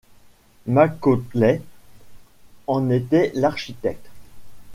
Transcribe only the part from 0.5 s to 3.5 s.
MacAulay en était